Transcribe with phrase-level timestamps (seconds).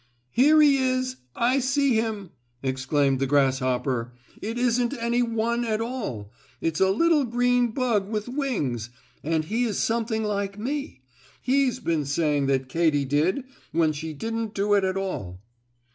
[0.31, 2.31] "Here he is I see him!"
[2.63, 4.13] exclaimed the grasshopper.
[4.41, 8.89] "It isn't any one at all it's a little green bug with wings,
[9.23, 11.03] and he is something like me.
[11.39, 13.43] He's been saying that 'Katy did'
[13.73, 15.39] when she didn't do it at all."